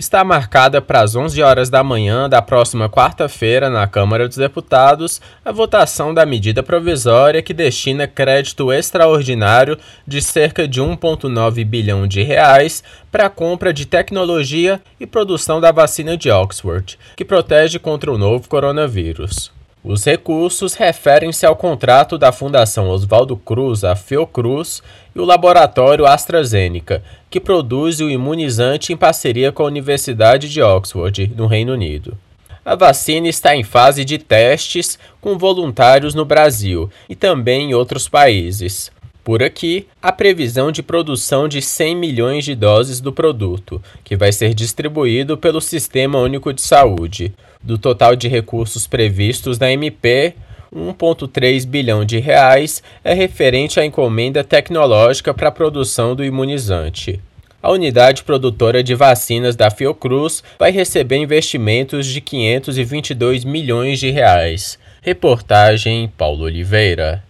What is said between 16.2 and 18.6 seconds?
Oxford, que protege contra o novo